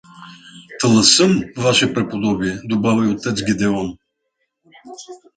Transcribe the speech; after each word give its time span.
—Таласъм, 0.79 1.43
ваше 1.57 1.93
преподобие— 1.93 2.59
добави 2.63 3.07
отец 3.07 3.43
Гедеон. 3.47 3.97